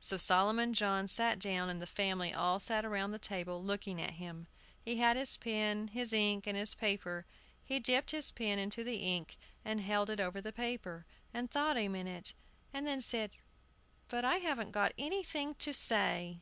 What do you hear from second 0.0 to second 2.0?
So Solomon John sat down, and the